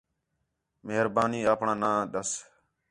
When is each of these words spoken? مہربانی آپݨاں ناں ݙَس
مہربانی 0.85 1.39
آپݨاں 1.53 1.77
ناں 1.81 1.99
ݙَس 2.11 2.29